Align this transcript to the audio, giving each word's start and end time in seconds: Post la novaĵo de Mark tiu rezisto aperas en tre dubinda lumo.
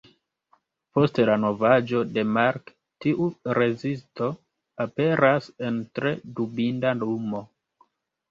Post 0.97 1.19
la 1.29 1.33
novaĵo 1.41 1.99
de 2.15 2.21
Mark 2.37 2.71
tiu 3.05 3.27
rezisto 3.57 4.29
aperas 4.87 5.49
en 5.69 5.77
tre 5.99 6.15
dubinda 6.41 6.95
lumo. 7.03 7.43